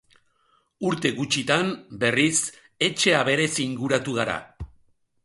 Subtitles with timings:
[0.91, 1.69] Urte gutxitan
[2.05, 2.33] berriz
[2.87, 4.39] etxe-aberez inguratu gara.